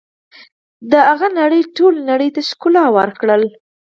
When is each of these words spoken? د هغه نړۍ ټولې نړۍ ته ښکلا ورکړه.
د 0.91 0.93
هغه 1.09 1.27
نړۍ 1.39 1.61
ټولې 1.75 2.01
نړۍ 2.11 2.29
ته 2.35 2.41
ښکلا 2.49 2.85
ورکړه. 2.97 3.35